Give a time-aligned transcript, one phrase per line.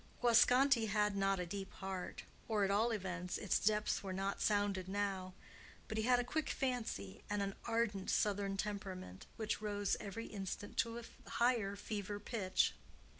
[0.19, 5.35] Guasconti had not a deep heart—or, at all events, its depths were not sounded now;
[5.87, 10.75] but he had a quick fancy, and an ardent southern temperament, which rose every instant
[10.75, 12.73] to a higher fever pitch.